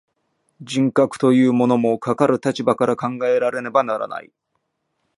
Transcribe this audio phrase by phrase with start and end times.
[0.61, 4.31] 人格というものも、かかる立場から考えられねばならない。